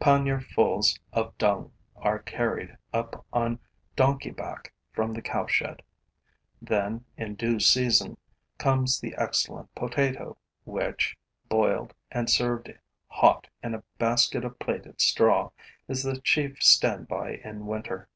Pannierfuls 0.00 0.98
of 1.12 1.36
dung 1.36 1.70
are 1.94 2.18
carried 2.20 2.78
up 2.94 3.26
on 3.34 3.58
donkey 3.96 4.30
back 4.30 4.72
from 4.94 5.12
the 5.12 5.20
cowshed. 5.20 5.82
Then, 6.62 7.04
in 7.18 7.34
due 7.34 7.60
season, 7.60 8.16
comes 8.56 8.98
the 8.98 9.14
excellent 9.18 9.74
potato, 9.74 10.38
which, 10.64 11.18
boiled 11.50 11.92
and 12.10 12.30
served 12.30 12.72
hot 13.08 13.48
in 13.62 13.74
a 13.74 13.84
basket 13.98 14.42
of 14.42 14.58
plaited 14.58 15.02
straw, 15.02 15.50
is 15.86 16.02
the 16.02 16.18
chief 16.18 16.62
stand 16.62 17.06
by 17.06 17.34
in 17.34 17.66
winter. 17.66 18.08